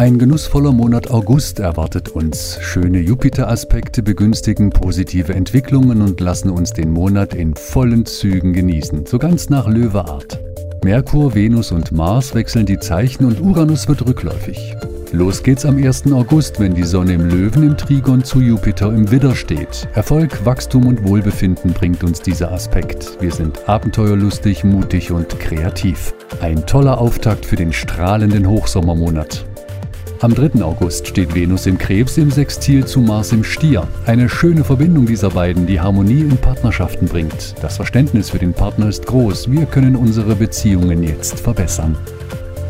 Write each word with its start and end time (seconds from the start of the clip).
Ein 0.00 0.18
genussvoller 0.18 0.72
Monat 0.72 1.10
August 1.10 1.58
erwartet 1.58 2.08
uns. 2.08 2.56
Schöne 2.62 3.00
Jupiter-Aspekte 3.00 4.02
begünstigen 4.02 4.70
positive 4.70 5.34
Entwicklungen 5.34 6.00
und 6.00 6.20
lassen 6.20 6.48
uns 6.48 6.72
den 6.72 6.90
Monat 6.90 7.34
in 7.34 7.54
vollen 7.54 8.06
Zügen 8.06 8.54
genießen, 8.54 9.04
so 9.04 9.18
ganz 9.18 9.50
nach 9.50 9.68
Löweart. 9.68 10.40
Merkur, 10.82 11.34
Venus 11.34 11.70
und 11.70 11.92
Mars 11.92 12.34
wechseln 12.34 12.64
die 12.64 12.78
Zeichen 12.78 13.26
und 13.26 13.42
Uranus 13.42 13.88
wird 13.88 14.06
rückläufig. 14.06 14.74
Los 15.12 15.42
geht's 15.42 15.66
am 15.66 15.76
1. 15.76 16.10
August, 16.12 16.58
wenn 16.60 16.72
die 16.72 16.84
Sonne 16.84 17.12
im 17.12 17.28
Löwen 17.28 17.62
im 17.62 17.76
Trigon 17.76 18.24
zu 18.24 18.40
Jupiter 18.40 18.88
im 18.94 19.10
Widder 19.10 19.34
steht. 19.34 19.86
Erfolg, 19.92 20.46
Wachstum 20.46 20.86
und 20.86 21.04
Wohlbefinden 21.04 21.74
bringt 21.74 22.02
uns 22.04 22.22
dieser 22.22 22.52
Aspekt. 22.52 23.18
Wir 23.20 23.32
sind 23.32 23.68
abenteuerlustig, 23.68 24.64
mutig 24.64 25.12
und 25.12 25.38
kreativ. 25.38 26.14
Ein 26.40 26.64
toller 26.64 26.96
Auftakt 26.96 27.44
für 27.44 27.56
den 27.56 27.74
strahlenden 27.74 28.48
Hochsommermonat. 28.48 29.44
Am 30.22 30.34
3. 30.34 30.62
August 30.62 31.06
steht 31.06 31.34
Venus 31.34 31.64
im 31.64 31.78
Krebs 31.78 32.18
im 32.18 32.30
Sextil 32.30 32.84
zu 32.84 33.00
Mars 33.00 33.32
im 33.32 33.42
Stier. 33.42 33.88
Eine 34.04 34.28
schöne 34.28 34.64
Verbindung 34.64 35.06
dieser 35.06 35.30
beiden, 35.30 35.66
die 35.66 35.80
Harmonie 35.80 36.20
in 36.20 36.36
Partnerschaften 36.36 37.06
bringt. 37.06 37.54
Das 37.62 37.76
Verständnis 37.76 38.28
für 38.28 38.38
den 38.38 38.52
Partner 38.52 38.90
ist 38.90 39.06
groß. 39.06 39.50
Wir 39.50 39.64
können 39.64 39.96
unsere 39.96 40.36
Beziehungen 40.36 41.02
jetzt 41.02 41.40
verbessern. 41.40 41.96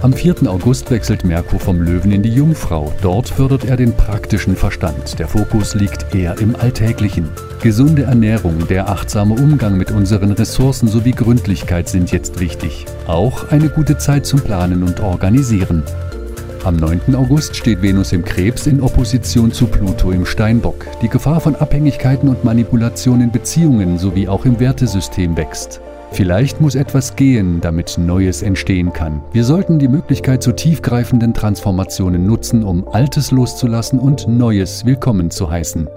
Am 0.01 0.13
4. 0.13 0.47
August 0.47 0.93
wechselt 0.93 1.25
Merkur 1.25 1.59
vom 1.59 1.83
Löwen 1.83 2.13
in 2.13 2.23
die 2.23 2.33
Jungfrau. 2.33 2.93
Dort 3.03 3.29
fördert 3.29 3.65
er 3.65 3.77
den 3.77 3.95
praktischen 3.95 4.55
Verstand. 4.55 5.19
Der 5.19 5.27
Fokus 5.27 5.75
liegt 5.75 6.15
eher 6.15 6.39
im 6.39 6.55
Alltäglichen. 6.55 7.31
Gesunde 7.61 8.05
Ernährung, 8.05 8.69
der 8.69 8.89
achtsame 8.89 9.35
Umgang 9.35 9.77
mit 9.77 9.91
unseren 9.91 10.31
Ressourcen 10.31 10.87
sowie 10.87 11.11
Gründlichkeit 11.11 11.89
sind 11.89 12.13
jetzt 12.13 12.39
wichtig. 12.39 12.87
Auch 13.09 13.51
eine 13.51 13.71
gute 13.71 13.99
Zeit 13.99 14.25
zum 14.25 14.41
Planen 14.41 14.85
und 14.85 15.01
Organisieren. 15.01 15.83
Am 16.63 16.77
9. 16.77 17.15
August 17.15 17.57
steht 17.57 17.81
Venus 17.81 18.13
im 18.13 18.23
Krebs 18.23 18.67
in 18.67 18.83
Opposition 18.83 19.51
zu 19.51 19.67
Pluto 19.67 20.11
im 20.11 20.27
Steinbock. 20.27 20.87
Die 21.01 21.09
Gefahr 21.09 21.41
von 21.41 21.57
Abhängigkeiten 21.57 22.29
und 22.29 22.45
Manipulation 22.45 23.23
in 23.23 23.33
Beziehungen 23.33 23.97
sowie 23.97 24.29
auch 24.29 24.45
im 24.45 24.61
Wertesystem 24.61 25.39
wächst. 25.39 25.81
Vielleicht 26.13 26.61
muss 26.61 26.75
etwas 26.75 27.17
gehen, 27.17 27.63
damit 27.63 27.97
Neues 27.97 28.43
entstehen 28.43 28.93
kann. 28.93 29.23
Wir 29.33 29.45
sollten 29.45 29.79
die 29.79 29.89
Möglichkeit 29.89 30.43
zu 30.43 30.53
tiefgreifenden 30.53 31.33
Transformationen 31.33 32.27
nutzen, 32.27 32.63
um 32.63 32.87
Altes 32.89 33.31
loszulassen 33.31 33.99
und 33.99 34.29
Neues 34.29 34.85
willkommen 34.85 35.31
zu 35.31 35.51
heißen. 35.51 35.89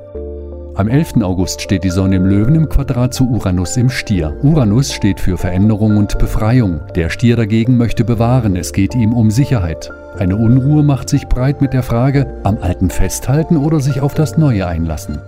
Am 0.75 0.87
11. 0.87 1.21
August 1.21 1.61
steht 1.61 1.83
die 1.83 1.91
Sonne 1.91 2.15
im 2.15 2.25
Löwen 2.25 2.55
im 2.55 2.67
Quadrat 2.67 3.13
zu 3.13 3.29
Uranus 3.29 3.77
im 3.77 3.91
Stier. 3.91 4.35
Uranus 4.41 4.91
steht 4.91 5.19
für 5.19 5.37
Veränderung 5.37 5.97
und 5.97 6.17
Befreiung. 6.17 6.81
Der 6.95 7.11
Stier 7.11 7.35
dagegen 7.35 7.77
möchte 7.77 8.03
bewahren, 8.03 8.55
es 8.55 8.73
geht 8.73 8.95
ihm 8.95 9.13
um 9.13 9.29
Sicherheit. 9.29 9.91
Eine 10.17 10.35
Unruhe 10.35 10.81
macht 10.81 11.09
sich 11.09 11.27
breit 11.27 11.61
mit 11.61 11.73
der 11.73 11.83
Frage, 11.83 12.41
am 12.43 12.57
Alten 12.57 12.89
festhalten 12.89 13.55
oder 13.55 13.79
sich 13.81 14.01
auf 14.01 14.15
das 14.15 14.35
Neue 14.39 14.65
einlassen. 14.65 15.19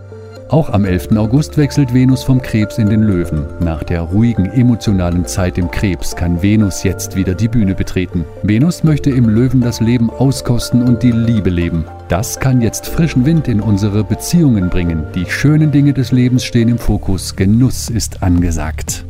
Auch 0.56 0.70
am 0.70 0.86
11. 0.86 1.18
August 1.18 1.58
wechselt 1.58 1.94
Venus 1.94 2.24
vom 2.24 2.42
Krebs 2.42 2.78
in 2.78 2.88
den 2.88 3.04
Löwen. 3.04 3.46
Nach 3.60 3.84
der 3.84 4.00
ruhigen, 4.00 4.46
emotionalen 4.46 5.26
Zeit 5.26 5.58
im 5.58 5.70
Krebs 5.70 6.16
kann 6.16 6.42
Venus 6.42 6.84
jetzt 6.84 7.18
wieder 7.18 7.34
die 7.34 7.50
Bühne 7.50 7.76
betreten. 7.76 8.24
Venus 8.42 8.82
möchte 8.82 9.10
im 9.10 9.28
Löwen 9.28 9.60
das 9.60 9.82
Leben 9.82 10.10
auskosten 10.10 10.82
und 10.82 11.04
die 11.04 11.12
Liebe 11.12 11.50
leben. 11.50 11.84
Das 12.08 12.40
kann 12.40 12.62
jetzt 12.62 12.88
frischen 12.88 13.26
Wind 13.26 13.50
in 13.50 13.60
unsere 13.60 14.06
Beziehungen 14.06 14.70
bringen. 14.70 15.04
Die 15.14 15.26
schönen 15.26 15.74
Dinge 15.74 15.92
des 15.92 16.14
Lebens 16.14 16.46
stehen 16.46 16.70
im 16.70 16.78
Fokus. 16.78 17.36
Genuss 17.36 17.90
ist 17.90 18.24
angesagt. 18.24 19.04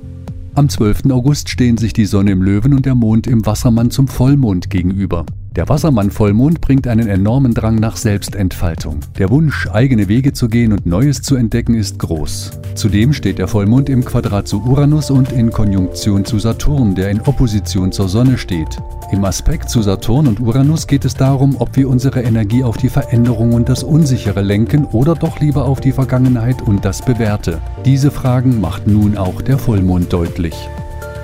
Am 0.56 0.68
12. 0.68 1.12
August 1.12 1.50
stehen 1.50 1.78
sich 1.78 1.94
die 1.94 2.06
Sonne 2.06 2.32
im 2.32 2.42
Löwen 2.42 2.74
und 2.74 2.88
der 2.88 2.96
Mond 2.96 3.28
im 3.28 3.46
Wassermann 3.46 3.92
zum 3.92 4.08
Vollmond 4.08 4.72
gegenüber. 4.72 5.28
Der 5.56 5.70
Wassermann-Vollmond 5.70 6.59
bringt 6.59 6.86
einen 6.86 7.08
enormen 7.08 7.53
Drang 7.53 7.75
nach 7.75 7.95
Selbstentfaltung. 7.95 9.00
Der 9.17 9.30
Wunsch, 9.30 9.70
eigene 9.72 10.09
Wege 10.09 10.34
zu 10.34 10.50
gehen 10.50 10.73
und 10.73 10.86
Neues 10.86 11.22
zu 11.22 11.38
entdecken, 11.38 11.75
ist 11.75 11.97
groß. 11.97 12.52
Zudem 12.75 13.14
steht 13.14 13.38
der 13.38 13.47
Vollmond 13.47 13.88
im 13.88 14.03
Quadrat 14.03 14.50
zu 14.50 14.62
Uranus 14.62 15.09
und 15.12 15.31
in 15.31 15.52
Konjunktion 15.52 16.25
zu 16.25 16.40
Saturn, 16.40 16.94
der 16.94 17.09
in 17.09 17.22
Opposition 17.22 17.94
zur 17.94 18.09
Sonne 18.09 18.38
steht. 18.38 18.81
Im 19.13 19.24
Aspekt 19.24 19.69
zu 19.69 19.81
Saturn 19.81 20.28
und 20.28 20.41
Uranus 20.41 20.88
geht 20.88 21.06
es 21.06 21.13
darum, 21.13 21.56
ob 21.59 21.78
wir 21.78 21.88
unsere 21.88 22.22
Energie 22.22 22.63
auf 22.63 22.75
die 22.75 22.90
Veränderung 22.90 23.53
und 23.53 23.69
das 23.69 23.81
Unsichere 23.81 24.41
lenken 24.41 24.84
oder 24.84 25.16
doch 25.16 25.40
lieber 25.40 25.63
auf 25.63 25.80
die 25.80 25.94
Vergangenheit 25.94 26.62
und 26.63 26.84
das 26.84 27.01
Bewährte. 27.01 27.62
Diese 27.85 28.12
Fragen 28.12 28.59
macht 28.59 28.88
nun 28.88 29.16
auch 29.16 29.41
der 29.41 29.57
Vollmond 29.57 30.12
deutlich. 30.12 30.68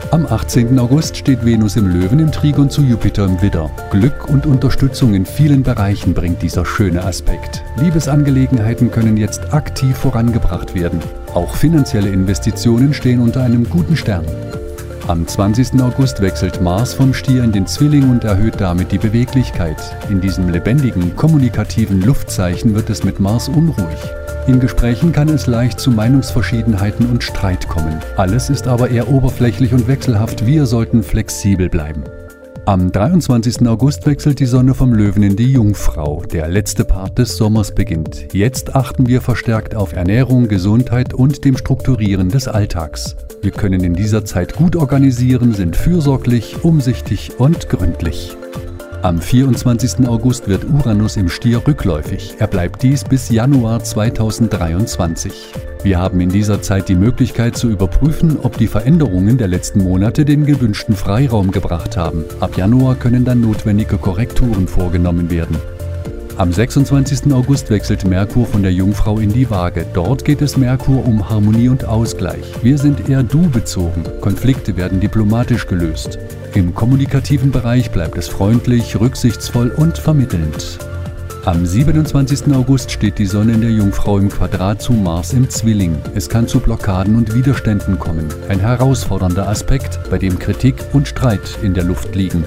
Am 0.09 0.25
18. 0.25 0.77
August 0.79 1.15
steht 1.15 1.45
Venus 1.45 1.77
im 1.77 1.87
Löwen 1.87 2.19
im 2.19 2.31
Trigon 2.31 2.69
zu 2.69 2.81
Jupiter 2.81 3.25
im 3.25 3.41
Widder. 3.41 3.69
Glück 3.91 4.27
und 4.27 4.45
Unterstützung 4.45 5.13
in 5.13 5.25
vielen 5.25 5.63
Bereichen 5.63 6.13
bringt 6.13 6.41
dieser 6.41 6.65
schöne 6.65 7.03
Aspekt. 7.05 7.63
Liebesangelegenheiten 7.77 8.91
können 8.91 9.15
jetzt 9.15 9.53
aktiv 9.53 9.95
vorangebracht 9.95 10.75
werden. 10.75 10.99
Auch 11.33 11.55
finanzielle 11.55 12.09
Investitionen 12.09 12.93
stehen 12.93 13.21
unter 13.21 13.43
einem 13.43 13.69
guten 13.69 13.95
Stern. 13.95 14.25
Am 15.07 15.27
20. 15.27 15.81
August 15.81 16.21
wechselt 16.21 16.61
Mars 16.61 16.93
vom 16.93 17.13
Stier 17.13 17.43
in 17.43 17.51
den 17.51 17.65
Zwilling 17.65 18.09
und 18.11 18.23
erhöht 18.23 18.61
damit 18.61 18.91
die 18.91 18.99
Beweglichkeit. 18.99 19.77
In 20.09 20.21
diesem 20.21 20.47
lebendigen, 20.47 21.15
kommunikativen 21.15 22.01
Luftzeichen 22.01 22.75
wird 22.75 22.89
es 22.89 23.03
mit 23.03 23.19
Mars 23.19 23.49
unruhig. 23.49 23.99
In 24.47 24.59
Gesprächen 24.59 25.11
kann 25.11 25.29
es 25.29 25.47
leicht 25.47 25.79
zu 25.79 25.91
Meinungsverschiedenheiten 25.91 27.07
und 27.07 27.23
Streit 27.23 27.67
kommen. 27.67 27.99
Alles 28.15 28.49
ist 28.49 28.67
aber 28.67 28.89
eher 28.89 29.09
oberflächlich 29.09 29.73
und 29.73 29.87
wechselhaft. 29.87 30.45
Wir 30.45 30.65
sollten 30.65 31.03
flexibel 31.03 31.67
bleiben. 31.67 32.03
Am 32.65 32.91
23. 32.91 33.67
August 33.67 34.05
wechselt 34.05 34.39
die 34.39 34.45
Sonne 34.45 34.75
vom 34.75 34.93
Löwen 34.93 35.23
in 35.23 35.35
die 35.35 35.51
Jungfrau. 35.51 36.21
Der 36.31 36.47
letzte 36.47 36.85
Part 36.85 37.17
des 37.17 37.35
Sommers 37.35 37.73
beginnt. 37.73 38.33
Jetzt 38.33 38.75
achten 38.75 39.07
wir 39.07 39.21
verstärkt 39.21 39.73
auf 39.73 39.93
Ernährung, 39.93 40.47
Gesundheit 40.47 41.15
und 41.15 41.43
dem 41.43 41.57
Strukturieren 41.57 42.29
des 42.29 42.47
Alltags. 42.47 43.15
Wir 43.41 43.51
können 43.51 43.83
in 43.83 43.95
dieser 43.95 44.25
Zeit 44.25 44.55
gut 44.55 44.75
organisieren, 44.75 45.53
sind 45.53 45.75
fürsorglich, 45.75 46.63
umsichtig 46.63 47.31
und 47.39 47.67
gründlich. 47.67 48.37
Am 49.03 49.19
24. 49.19 50.07
August 50.07 50.47
wird 50.47 50.63
Uranus 50.63 51.17
im 51.17 51.27
Stier 51.27 51.65
rückläufig. 51.65 52.35
Er 52.37 52.45
bleibt 52.45 52.83
dies 52.83 53.03
bis 53.03 53.31
Januar 53.31 53.83
2023. 53.83 55.53
Wir 55.81 55.97
haben 55.97 56.21
in 56.21 56.29
dieser 56.29 56.61
Zeit 56.61 56.87
die 56.87 56.93
Möglichkeit 56.93 57.57
zu 57.57 57.67
überprüfen, 57.69 58.37
ob 58.43 58.59
die 58.59 58.67
Veränderungen 58.67 59.39
der 59.39 59.47
letzten 59.47 59.83
Monate 59.83 60.23
den 60.23 60.45
gewünschten 60.45 60.95
Freiraum 60.95 61.49
gebracht 61.49 61.97
haben. 61.97 62.25
Ab 62.41 62.57
Januar 62.57 62.93
können 62.93 63.25
dann 63.25 63.41
notwendige 63.41 63.97
Korrekturen 63.97 64.67
vorgenommen 64.67 65.31
werden. 65.31 65.57
Am 66.37 66.51
26. 66.51 67.33
August 67.33 67.69
wechselt 67.69 68.05
Merkur 68.05 68.47
von 68.47 68.63
der 68.63 68.73
Jungfrau 68.73 69.19
in 69.19 69.31
die 69.31 69.49
Waage. 69.49 69.85
Dort 69.93 70.25
geht 70.25 70.41
es 70.41 70.57
Merkur 70.57 71.05
um 71.05 71.29
Harmonie 71.29 71.69
und 71.69 71.85
Ausgleich. 71.85 72.55
Wir 72.63 72.77
sind 72.77 73.09
eher 73.09 73.21
du-bezogen. 73.21 74.03
Konflikte 74.21 74.77
werden 74.77 74.99
diplomatisch 74.99 75.67
gelöst. 75.67 76.17
Im 76.55 76.73
kommunikativen 76.73 77.51
Bereich 77.51 77.91
bleibt 77.91 78.17
es 78.17 78.27
freundlich, 78.27 78.99
rücksichtsvoll 78.99 79.69
und 79.69 79.97
vermittelnd. 79.97 80.79
Am 81.45 81.65
27. 81.65 82.53
August 82.53 82.91
steht 82.91 83.17
die 83.17 83.25
Sonne 83.25 83.53
in 83.53 83.61
der 83.61 83.71
Jungfrau 83.71 84.17
im 84.17 84.29
Quadrat 84.29 84.81
zu 84.81 84.93
Mars 84.93 85.33
im 85.33 85.49
Zwilling. 85.49 85.97
Es 86.15 86.29
kann 86.29 86.47
zu 86.47 86.59
Blockaden 86.59 87.15
und 87.15 87.35
Widerständen 87.35 87.99
kommen. 87.99 88.27
Ein 88.47 88.59
herausfordernder 88.59 89.47
Aspekt, 89.47 89.99
bei 90.09 90.17
dem 90.17 90.39
Kritik 90.39 90.75
und 90.93 91.07
Streit 91.07 91.57
in 91.61 91.73
der 91.73 91.83
Luft 91.83 92.15
liegen. 92.15 92.45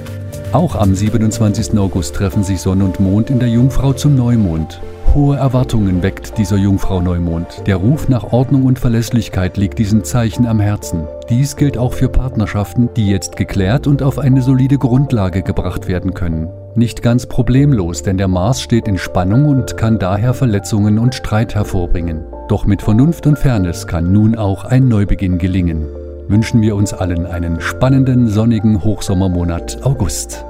Auch 0.55 0.77
am 0.77 0.95
27. 0.95 1.77
August 1.77 2.15
treffen 2.15 2.45
sich 2.45 2.61
Sonne 2.61 2.85
und 2.85 3.01
Mond 3.01 3.29
in 3.29 3.41
der 3.41 3.49
Jungfrau 3.49 3.93
zum 3.93 4.15
Neumond. 4.15 4.81
Hohe 5.13 5.37
Erwartungen 5.37 6.01
weckt 6.01 6.39
dieser 6.39 6.57
Jungfrau 6.57 7.01
Neumond. 7.01 7.65
Der 7.67 7.75
Ruf 7.75 8.09
nach 8.09 8.33
Ordnung 8.33 8.65
und 8.65 8.79
Verlässlichkeit 8.79 9.57
liegt 9.57 9.81
diesem 9.81 10.05
Zeichen 10.05 10.47
am 10.47 10.61
Herzen. 10.61 11.09
Dies 11.29 11.57
gilt 11.57 11.77
auch 11.77 11.93
für 11.93 12.09
Partnerschaften, 12.09 12.89
die 12.97 13.09
jetzt 13.09 13.35
geklärt 13.35 13.89
und 13.89 14.01
auf 14.01 14.21
eine 14.21 14.43
solide 14.43 14.79
Grundlage 14.79 15.43
gebracht 15.43 15.89
werden 15.89 16.15
können. 16.15 16.51
Nicht 16.77 17.03
ganz 17.03 17.27
problemlos, 17.27 18.05
denn 18.05 18.17
der 18.17 18.29
Mars 18.29 18.63
steht 18.63 18.87
in 18.87 18.97
Spannung 18.97 19.47
und 19.47 19.77
kann 19.77 19.99
daher 19.99 20.35
Verletzungen 20.35 21.01
und 21.01 21.17
Streit 21.17 21.57
hervorbringen. 21.57 22.27
Doch 22.47 22.65
mit 22.65 22.81
Vernunft 22.81 23.27
und 23.27 23.41
Fairness 23.41 23.89
kann 23.89 24.13
nun 24.13 24.37
auch 24.37 24.65
ein 24.65 24.87
Neubeginn 24.87 25.39
gelingen. 25.39 25.89
Wünschen 26.27 26.63
wir 26.63 26.75
uns 26.75 26.95
allen 26.95 27.27
einen 27.27 27.61
spannenden, 27.61 28.29
sonnigen 28.29 28.83
Hochsommermonat 28.83 29.85
August. 29.85 30.45